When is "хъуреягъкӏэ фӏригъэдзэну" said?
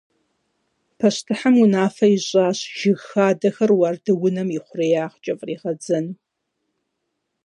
4.65-6.13